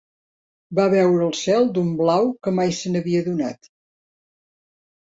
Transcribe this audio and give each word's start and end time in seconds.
Va 0.79 0.85
veure 0.93 1.19
el 1.25 1.35
cel 1.41 1.69
d'un 1.77 1.93
blau 2.01 2.33
que 2.49 2.57
mai 2.63 2.75
se'n 2.81 3.01
havia 3.03 3.23
adonat 3.29 3.73